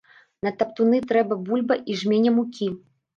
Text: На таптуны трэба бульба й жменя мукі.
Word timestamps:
На 0.45 0.51
таптуны 0.61 1.01
трэба 1.11 1.37
бульба 1.49 1.77
й 1.91 1.99
жменя 2.01 2.31
мукі. 2.39 2.71